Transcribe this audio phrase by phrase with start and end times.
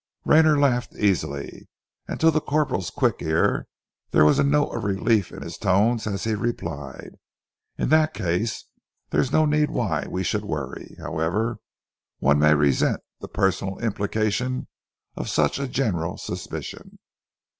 [0.25, 1.67] Rayner laughed easily,
[2.07, 3.67] and to the corporal's quick ear
[4.09, 7.19] there was a note of relief in his tones as he replied,
[7.77, 8.65] "In that case
[9.11, 11.59] there is no need why we should worry, however
[12.17, 14.65] one may resent the personal implication
[15.15, 16.97] of such a general suspicion."